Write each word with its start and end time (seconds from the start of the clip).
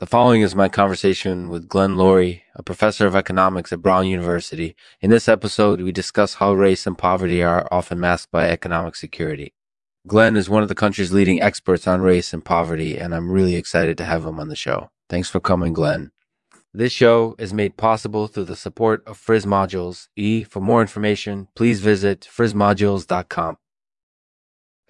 The 0.00 0.06
following 0.06 0.40
is 0.40 0.54
my 0.54 0.70
conversation 0.70 1.50
with 1.50 1.68
Glenn 1.68 1.96
Loury, 1.96 2.40
a 2.54 2.62
professor 2.62 3.06
of 3.06 3.14
economics 3.14 3.70
at 3.70 3.82
Brown 3.82 4.06
University. 4.06 4.74
In 5.02 5.10
this 5.10 5.28
episode, 5.28 5.82
we 5.82 5.92
discuss 5.92 6.36
how 6.36 6.54
race 6.54 6.86
and 6.86 6.96
poverty 6.96 7.42
are 7.42 7.68
often 7.70 8.00
masked 8.00 8.32
by 8.32 8.48
economic 8.48 8.96
security. 8.96 9.52
Glenn 10.06 10.38
is 10.38 10.48
one 10.48 10.62
of 10.62 10.70
the 10.70 10.74
country's 10.74 11.12
leading 11.12 11.42
experts 11.42 11.86
on 11.86 12.00
race 12.00 12.32
and 12.32 12.42
poverty, 12.42 12.96
and 12.96 13.14
I'm 13.14 13.30
really 13.30 13.56
excited 13.56 13.98
to 13.98 14.06
have 14.06 14.24
him 14.24 14.40
on 14.40 14.48
the 14.48 14.56
show. 14.56 14.88
Thanks 15.10 15.28
for 15.28 15.38
coming, 15.38 15.74
Glenn. 15.74 16.12
This 16.72 16.92
show 16.92 17.34
is 17.38 17.52
made 17.52 17.76
possible 17.76 18.26
through 18.26 18.44
the 18.44 18.56
support 18.56 19.06
of 19.06 19.18
Friz 19.18 19.44
Modules. 19.44 20.08
E, 20.16 20.44
for 20.44 20.60
more 20.60 20.80
information, 20.80 21.48
please 21.54 21.80
visit 21.80 22.26
frizmodules.com. 22.34 23.58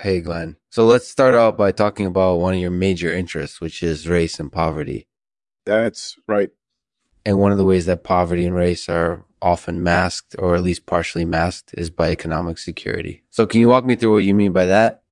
Hey, 0.00 0.22
Glenn. 0.22 0.56
So 0.70 0.86
let's 0.86 1.06
start 1.06 1.34
out 1.34 1.58
by 1.58 1.72
talking 1.72 2.06
about 2.06 2.36
one 2.36 2.54
of 2.54 2.60
your 2.60 2.70
major 2.70 3.12
interests, 3.12 3.60
which 3.60 3.82
is 3.82 4.08
race 4.08 4.40
and 4.40 4.50
poverty. 4.50 5.06
That's 5.66 6.16
right. 6.26 6.48
And 7.27 7.38
one 7.38 7.52
of 7.52 7.58
the 7.58 7.66
ways 7.66 7.84
that 7.84 8.02
poverty 8.02 8.46
and 8.46 8.55
race 8.55 8.88
are 8.88 9.27
often 9.42 9.82
masked, 9.82 10.34
or 10.38 10.55
at 10.55 10.62
least 10.62 10.86
partially 10.86 11.27
masked, 11.27 11.74
is 11.77 11.91
by 11.91 12.10
economic 12.10 12.56
security. 12.56 13.24
So 13.28 13.46
can 13.46 13.60
you 13.60 13.68
walk 13.68 13.84
me 13.84 13.94
through 13.94 14.14
what 14.14 14.24
you 14.24 14.32
mean 14.32 14.52
by 14.52 14.64
that? 14.64 15.02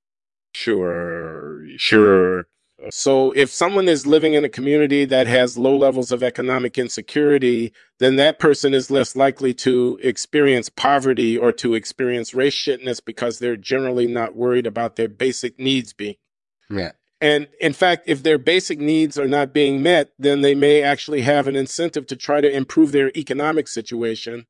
Sure, 0.55 1.67
sure. 1.77 2.47
So 2.91 3.33
if 3.33 3.51
someone 3.51 3.89
is 3.89 4.07
living 4.07 4.35
in 4.35 4.45
a 4.45 4.49
community 4.49 5.05
that 5.07 5.27
has 5.27 5.59
low 5.59 5.77
levels 5.77 6.13
of 6.13 6.23
economic 6.23 6.79
insecurity, 6.79 7.73
then 7.99 8.17
that 8.17 8.39
person 8.39 8.73
is 8.73 8.91
less 8.91 9.17
likely 9.17 9.53
to 9.55 9.99
experience 10.03 10.69
poverty 10.69 11.37
or 11.37 11.51
to 11.53 11.75
experience 11.75 12.35
race 12.35 12.55
shitness 12.55 13.05
because 13.05 13.39
they're 13.39 13.57
generally 13.57 14.07
not 14.07 14.37
worried 14.37 14.67
about 14.67 14.97
their 14.97 15.09
basic 15.09 15.59
needs 15.59 15.93
being. 15.93 16.15
Yeah. 16.71 16.93
And 17.21 17.49
in 17.61 17.73
fact, 17.73 18.05
if 18.07 18.23
their 18.23 18.39
basic 18.39 18.79
needs 18.79 19.19
are 19.19 19.27
not 19.27 19.53
being 19.53 19.83
met, 19.83 20.13
then 20.19 20.43
they 20.43 20.55
may 20.55 20.83
actually 20.83 21.23
have 21.23 21.49
an 21.49 21.57
incentive 21.57 22.07
to 22.07 22.17
try 22.17 22.41
to 22.41 22.51
improve 22.51 22.93
their 22.93 23.11
economic 23.17 23.67
situation 23.67 24.47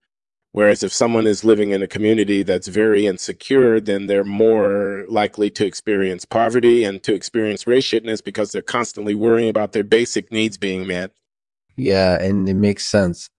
Whereas 0.58 0.82
if 0.82 0.92
someone 0.92 1.28
is 1.28 1.44
living 1.44 1.70
in 1.70 1.84
a 1.84 1.86
community 1.86 2.42
that's 2.42 2.66
very 2.66 3.06
insecure, 3.06 3.78
then 3.78 4.08
they're 4.08 4.24
more 4.24 5.04
likely 5.08 5.50
to 5.50 5.64
experience 5.64 6.24
poverty 6.24 6.82
and 6.82 7.00
to 7.04 7.14
experience 7.14 7.68
race 7.68 7.84
shitness 7.84 8.24
because 8.24 8.50
they're 8.50 8.60
constantly 8.60 9.14
worrying 9.14 9.50
about 9.50 9.70
their 9.70 9.84
basic 9.84 10.32
needs 10.32 10.58
being 10.58 10.84
met. 10.84 11.12
Yeah, 11.76 12.20
and 12.20 12.48
it 12.48 12.54
makes 12.54 12.84
sense. 12.88 13.30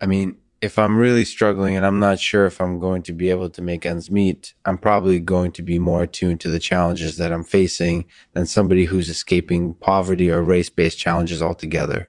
I 0.00 0.06
mean, 0.06 0.38
if 0.62 0.78
I'm 0.78 0.96
really 0.96 1.26
struggling 1.26 1.76
and 1.76 1.84
I'm 1.84 2.00
not 2.00 2.18
sure 2.18 2.46
if 2.46 2.58
I'm 2.62 2.78
going 2.78 3.02
to 3.02 3.12
be 3.12 3.28
able 3.28 3.50
to 3.50 3.60
make 3.60 3.84
ends 3.84 4.10
meet, 4.10 4.54
I'm 4.64 4.78
probably 4.78 5.20
going 5.20 5.52
to 5.52 5.62
be 5.62 5.78
more 5.78 6.04
attuned 6.04 6.40
to 6.40 6.48
the 6.48 6.58
challenges 6.58 7.18
that 7.18 7.30
I'm 7.30 7.44
facing 7.44 8.06
than 8.32 8.46
somebody 8.46 8.86
who's 8.86 9.10
escaping 9.10 9.74
poverty 9.74 10.30
or 10.30 10.42
race 10.42 10.70
based 10.70 10.98
challenges 10.98 11.42
altogether. 11.42 12.08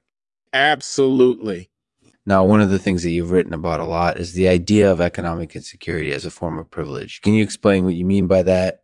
Absolutely. 0.54 1.72
Now, 2.26 2.44
one 2.44 2.62
of 2.62 2.72
the 2.72 2.80
things 2.80 3.04
that 3.04 3.12
you've 3.12 3.32
written 3.32 3.54
about 3.54 3.80
a 3.80 3.86
lot 3.86 4.18
is 4.18 4.34
the 4.34 4.48
idea 4.48 4.92
of 4.92 5.00
economic 5.00 5.56
insecurity 5.56 6.12
as 6.12 6.26
a 6.26 6.32
form 6.32 6.58
of 6.58 6.72
privilege. 6.72 7.22
Can 7.22 7.34
you 7.34 7.44
explain 7.44 7.86
what 7.86 7.94
you 7.94 8.06
mean 8.06 8.26
by 8.26 8.42
that? 8.44 8.82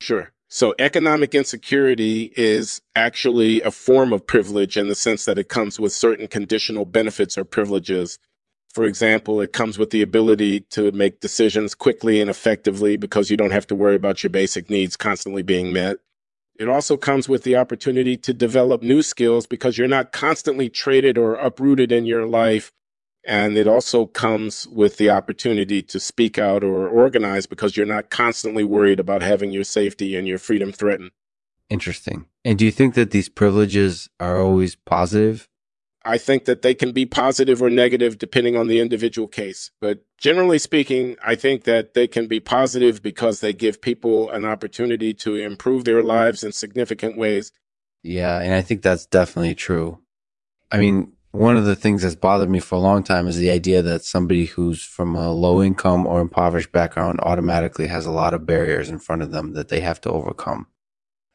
Sure. 0.00 0.32
So 0.48 0.74
economic 0.78 1.34
insecurity 1.34 2.32
is 2.36 2.82
actually 2.94 3.62
a 3.62 3.70
form 3.70 4.12
of 4.12 4.26
privilege 4.26 4.76
in 4.76 4.88
the 4.88 4.94
sense 4.94 5.24
that 5.24 5.38
it 5.38 5.48
comes 5.48 5.80
with 5.80 5.92
certain 5.92 6.28
conditional 6.28 6.84
benefits 6.84 7.38
or 7.38 7.44
privileges. 7.44 8.18
For 8.72 8.84
example, 8.84 9.40
it 9.40 9.52
comes 9.52 9.78
with 9.78 9.90
the 9.90 10.02
ability 10.02 10.60
to 10.70 10.92
make 10.92 11.20
decisions 11.20 11.74
quickly 11.74 12.20
and 12.20 12.28
effectively 12.28 12.96
because 12.96 13.30
you 13.30 13.36
don't 13.36 13.52
have 13.52 13.66
to 13.68 13.74
worry 13.74 13.96
about 13.96 14.22
your 14.22 14.30
basic 14.30 14.68
needs 14.68 14.96
constantly 14.96 15.42
being 15.42 15.72
met. 15.72 15.98
It 16.56 16.68
also 16.68 16.96
comes 16.96 17.28
with 17.28 17.42
the 17.42 17.56
opportunity 17.56 18.16
to 18.18 18.32
develop 18.32 18.82
new 18.82 19.02
skills 19.02 19.46
because 19.46 19.76
you're 19.76 19.88
not 19.88 20.12
constantly 20.12 20.68
traded 20.68 21.18
or 21.18 21.34
uprooted 21.34 21.90
in 21.90 22.06
your 22.06 22.26
life. 22.26 22.70
And 23.26 23.56
it 23.56 23.66
also 23.66 24.06
comes 24.06 24.66
with 24.68 24.96
the 24.98 25.10
opportunity 25.10 25.82
to 25.82 25.98
speak 25.98 26.38
out 26.38 26.62
or 26.62 26.88
organize 26.88 27.46
because 27.46 27.76
you're 27.76 27.86
not 27.86 28.10
constantly 28.10 28.64
worried 28.64 29.00
about 29.00 29.22
having 29.22 29.50
your 29.50 29.64
safety 29.64 30.14
and 30.14 30.28
your 30.28 30.38
freedom 30.38 30.72
threatened. 30.72 31.10
Interesting. 31.70 32.26
And 32.44 32.58
do 32.58 32.64
you 32.64 32.70
think 32.70 32.94
that 32.94 33.10
these 33.10 33.28
privileges 33.28 34.08
are 34.20 34.38
always 34.38 34.76
positive? 34.76 35.48
I 36.04 36.18
think 36.18 36.44
that 36.44 36.62
they 36.62 36.74
can 36.74 36.92
be 36.92 37.06
positive 37.06 37.62
or 37.62 37.70
negative 37.70 38.18
depending 38.18 38.56
on 38.56 38.66
the 38.66 38.80
individual 38.80 39.26
case. 39.26 39.70
But 39.80 40.04
generally 40.18 40.58
speaking, 40.58 41.16
I 41.24 41.34
think 41.34 41.64
that 41.64 41.94
they 41.94 42.06
can 42.06 42.26
be 42.26 42.40
positive 42.40 43.02
because 43.02 43.40
they 43.40 43.52
give 43.52 43.80
people 43.80 44.30
an 44.30 44.44
opportunity 44.44 45.14
to 45.14 45.36
improve 45.36 45.84
their 45.84 46.02
lives 46.02 46.44
in 46.44 46.52
significant 46.52 47.16
ways. 47.16 47.52
Yeah, 48.02 48.38
and 48.38 48.52
I 48.52 48.60
think 48.60 48.82
that's 48.82 49.06
definitely 49.06 49.54
true. 49.54 49.98
I 50.70 50.76
mean, 50.78 51.12
one 51.30 51.56
of 51.56 51.64
the 51.64 51.74
things 51.74 52.02
that's 52.02 52.14
bothered 52.14 52.50
me 52.50 52.60
for 52.60 52.76
a 52.76 52.80
long 52.80 53.02
time 53.02 53.26
is 53.26 53.38
the 53.38 53.50
idea 53.50 53.82
that 53.82 54.04
somebody 54.04 54.44
who's 54.44 54.84
from 54.84 55.16
a 55.16 55.32
low 55.32 55.62
income 55.62 56.06
or 56.06 56.20
impoverished 56.20 56.70
background 56.70 57.18
automatically 57.22 57.86
has 57.86 58.06
a 58.06 58.12
lot 58.12 58.34
of 58.34 58.46
barriers 58.46 58.90
in 58.90 58.98
front 58.98 59.22
of 59.22 59.32
them 59.32 59.54
that 59.54 59.68
they 59.68 59.80
have 59.80 60.00
to 60.02 60.10
overcome. 60.10 60.66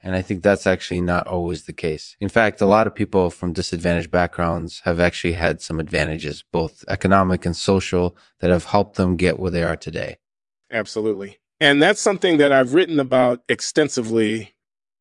And 0.01 0.15
I 0.15 0.21
think 0.21 0.43
that's 0.43 0.65
actually 0.65 1.01
not 1.01 1.27
always 1.27 1.63
the 1.63 1.73
case. 1.73 2.15
In 2.19 2.29
fact, 2.29 2.61
a 2.61 2.65
lot 2.65 2.87
of 2.87 2.95
people 2.95 3.29
from 3.29 3.53
disadvantaged 3.53 4.11
backgrounds 4.11 4.81
have 4.85 4.99
actually 4.99 5.33
had 5.33 5.61
some 5.61 5.79
advantages, 5.79 6.43
both 6.51 6.85
economic 6.87 7.45
and 7.45 7.55
social, 7.55 8.15
that 8.39 8.49
have 8.49 8.65
helped 8.65 8.95
them 8.95 9.17
get 9.17 9.39
where 9.39 9.51
they 9.51 9.63
are 9.63 9.75
today. 9.75 10.17
Absolutely. 10.71 11.39
And 11.59 11.81
that's 11.81 11.99
something 11.99 12.37
that 12.37 12.53
I've 12.53 12.73
written 12.73 12.99
about 12.99 13.41
extensively. 13.49 14.53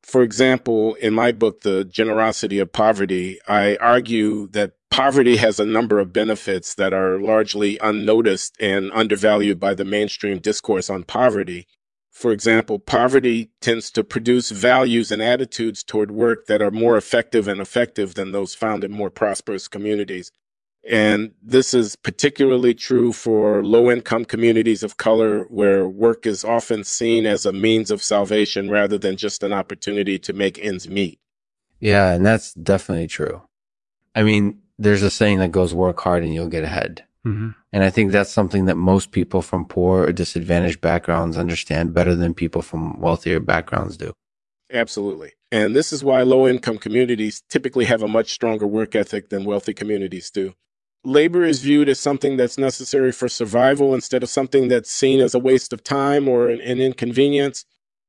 For 0.02 0.22
example, 0.22 0.94
in 0.94 1.12
my 1.14 1.32
book, 1.32 1.60
The 1.60 1.84
Generosity 1.84 2.58
of 2.58 2.72
Poverty, 2.72 3.38
I 3.46 3.76
argue 3.76 4.48
that 4.48 4.72
poverty 4.90 5.36
has 5.36 5.60
a 5.60 5.66
number 5.66 5.98
of 6.00 6.12
benefits 6.12 6.74
that 6.74 6.92
are 6.92 7.20
largely 7.20 7.78
unnoticed 7.78 8.56
and 8.58 8.90
undervalued 8.92 9.60
by 9.60 9.74
the 9.74 9.84
mainstream 9.84 10.38
discourse 10.38 10.88
on 10.90 11.04
poverty. 11.04 11.66
For 12.10 12.32
example, 12.32 12.78
poverty 12.78 13.50
tends 13.60 13.90
to 13.92 14.02
produce 14.02 14.50
values 14.50 15.12
and 15.12 15.22
attitudes 15.22 15.84
toward 15.84 16.10
work 16.10 16.46
that 16.46 16.60
are 16.60 16.70
more 16.70 16.96
effective 16.96 17.46
and 17.46 17.60
effective 17.60 18.14
than 18.14 18.32
those 18.32 18.54
found 18.54 18.82
in 18.82 18.90
more 18.90 19.10
prosperous 19.10 19.68
communities. 19.68 20.32
And 20.88 21.32
this 21.42 21.74
is 21.74 21.96
particularly 21.96 22.74
true 22.74 23.12
for 23.12 23.62
low 23.62 23.90
income 23.90 24.24
communities 24.24 24.82
of 24.82 24.96
color, 24.96 25.44
where 25.44 25.88
work 25.88 26.26
is 26.26 26.44
often 26.44 26.82
seen 26.82 27.26
as 27.26 27.44
a 27.44 27.52
means 27.52 27.90
of 27.90 28.02
salvation 28.02 28.70
rather 28.70 28.96
than 28.96 29.16
just 29.16 29.42
an 29.42 29.52
opportunity 29.52 30.18
to 30.20 30.32
make 30.32 30.58
ends 30.58 30.88
meet. 30.88 31.20
Yeah, 31.78 32.12
and 32.12 32.24
that's 32.24 32.54
definitely 32.54 33.06
true. 33.06 33.42
I 34.14 34.22
mean, 34.22 34.62
there's 34.78 35.02
a 35.02 35.10
saying 35.10 35.38
that 35.40 35.52
goes 35.52 35.74
work 35.74 36.00
hard 36.00 36.24
and 36.24 36.32
you'll 36.32 36.48
get 36.48 36.64
ahead. 36.64 37.04
Mm-hmm. 37.26 37.50
And 37.72 37.84
I 37.84 37.90
think 37.90 38.12
that's 38.12 38.30
something 38.30 38.66
that 38.66 38.76
most 38.76 39.10
people 39.10 39.42
from 39.42 39.64
poor 39.64 40.04
or 40.04 40.12
disadvantaged 40.12 40.80
backgrounds 40.80 41.36
understand 41.36 41.94
better 41.94 42.14
than 42.14 42.34
people 42.34 42.62
from 42.62 43.00
wealthier 43.00 43.40
backgrounds 43.40 43.96
do. 43.96 44.12
Absolutely. 44.72 45.32
And 45.50 45.74
this 45.74 45.92
is 45.92 46.04
why 46.04 46.22
low 46.22 46.46
income 46.46 46.78
communities 46.78 47.42
typically 47.48 47.86
have 47.86 48.02
a 48.02 48.08
much 48.08 48.32
stronger 48.32 48.66
work 48.66 48.94
ethic 48.94 49.30
than 49.30 49.44
wealthy 49.44 49.74
communities 49.74 50.30
do. 50.30 50.54
Labor 51.04 51.44
is 51.44 51.62
viewed 51.62 51.88
as 51.88 51.98
something 51.98 52.36
that's 52.36 52.58
necessary 52.58 53.12
for 53.12 53.28
survival 53.28 53.94
instead 53.94 54.22
of 54.22 54.28
something 54.28 54.68
that's 54.68 54.90
seen 54.90 55.20
as 55.20 55.34
a 55.34 55.38
waste 55.38 55.72
of 55.72 55.82
time 55.82 56.28
or 56.28 56.48
an, 56.48 56.60
an 56.60 56.80
inconvenience. 56.80 57.64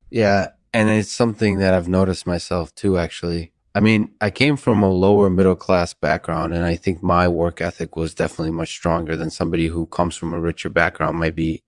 Yeah. 0.10 0.50
And 0.74 0.90
it's 0.90 1.12
something 1.12 1.60
that 1.60 1.74
I've 1.74 1.88
noticed 1.88 2.28
myself 2.28 2.74
too, 2.76 2.98
actually. 2.98 3.54
I 3.76 3.80
mean, 3.82 4.12
I 4.20 4.32
came 4.32 4.58
from 4.58 4.82
a 4.82 4.90
lower 4.90 5.30
middle 5.30 5.56
class 5.56 5.94
background, 5.94 6.54
and 6.54 6.66
I 6.66 6.76
think 6.76 7.04
my 7.04 7.28
work 7.28 7.62
ethic 7.62 7.96
was 7.96 8.16
definitely 8.16 8.52
much 8.52 8.70
stronger 8.70 9.16
than 9.16 9.30
somebody 9.30 9.68
who 9.68 9.86
comes 9.86 10.16
from 10.16 10.34
a 10.34 10.40
richer 10.40 10.70
background 10.70 11.20
might 11.20 11.36
be. 11.36 11.62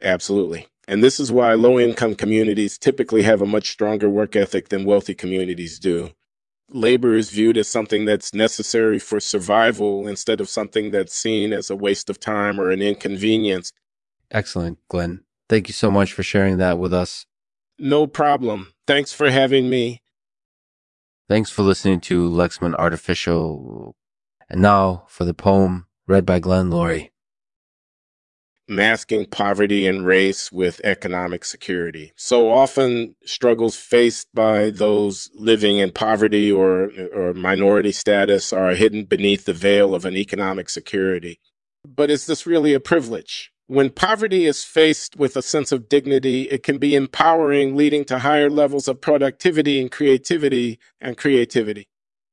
Absolutely. 0.00 0.66
And 0.88 1.02
this 1.02 1.20
is 1.20 1.30
why 1.30 1.54
low 1.54 1.78
income 1.78 2.14
communities 2.14 2.78
typically 2.78 3.22
have 3.22 3.40
a 3.40 3.46
much 3.46 3.70
stronger 3.70 4.08
work 4.08 4.34
ethic 4.34 4.70
than 4.70 4.84
wealthy 4.84 5.14
communities 5.14 5.78
do. 5.78 6.10
Labor 6.70 7.14
is 7.14 7.30
viewed 7.30 7.58
as 7.58 7.68
something 7.68 8.06
that's 8.06 8.34
necessary 8.34 8.98
for 8.98 9.20
survival 9.20 10.08
instead 10.08 10.40
of 10.40 10.48
something 10.48 10.90
that's 10.90 11.14
seen 11.14 11.52
as 11.52 11.70
a 11.70 11.76
waste 11.76 12.08
of 12.08 12.18
time 12.18 12.58
or 12.58 12.70
an 12.70 12.80
inconvenience. 12.80 13.72
Excellent, 14.30 14.78
Glenn. 14.88 15.22
Thank 15.48 15.68
you 15.68 15.74
so 15.74 15.90
much 15.90 16.14
for 16.14 16.22
sharing 16.22 16.56
that 16.56 16.78
with 16.78 16.94
us. 16.94 17.26
No 17.78 18.06
problem. 18.06 18.72
Thanks 18.86 19.12
for 19.12 19.30
having 19.30 19.68
me. 19.68 20.00
Thanks 21.28 21.50
for 21.50 21.62
listening 21.62 22.00
to 22.02 22.28
Lexman 22.28 22.74
Artificial. 22.74 23.94
And 24.50 24.60
now 24.60 25.04
for 25.08 25.24
the 25.24 25.34
poem 25.34 25.86
read 26.06 26.26
by 26.26 26.40
Glenn 26.40 26.68
Loury. 26.70 27.10
Masking 28.68 29.26
poverty 29.26 29.86
and 29.86 30.04
race 30.04 30.50
with 30.50 30.80
economic 30.82 31.44
security. 31.44 32.12
So 32.16 32.50
often 32.50 33.14
struggles 33.24 33.76
faced 33.76 34.28
by 34.34 34.70
those 34.70 35.30
living 35.34 35.78
in 35.78 35.92
poverty 35.92 36.50
or, 36.50 36.90
or 37.14 37.34
minority 37.34 37.92
status 37.92 38.52
are 38.52 38.74
hidden 38.74 39.04
beneath 39.04 39.44
the 39.44 39.52
veil 39.52 39.94
of 39.94 40.04
an 40.04 40.16
economic 40.16 40.68
security. 40.68 41.40
But 41.86 42.10
is 42.10 42.26
this 42.26 42.46
really 42.46 42.74
a 42.74 42.80
privilege? 42.80 43.51
When 43.68 43.90
poverty 43.90 44.46
is 44.46 44.64
faced 44.64 45.16
with 45.16 45.36
a 45.36 45.42
sense 45.42 45.72
of 45.72 45.88
dignity, 45.88 46.42
it 46.50 46.62
can 46.62 46.78
be 46.78 46.94
empowering, 46.94 47.76
leading 47.76 48.04
to 48.06 48.18
higher 48.18 48.50
levels 48.50 48.88
of 48.88 49.00
productivity 49.00 49.80
and 49.80 49.90
creativity 49.90 50.78
and 51.00 51.16
creativity. 51.16 51.88